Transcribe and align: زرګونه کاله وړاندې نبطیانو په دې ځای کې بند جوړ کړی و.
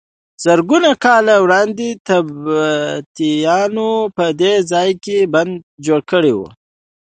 زرګونه 0.45 0.89
کاله 1.03 1.35
وړاندې 1.43 1.87
نبطیانو 2.07 3.89
په 4.15 4.25
دې 4.41 4.53
ځای 4.71 4.89
کې 5.03 5.17
بند 5.33 5.53
جوړ 5.85 5.99
کړی 6.11 6.33
و. 6.35 6.39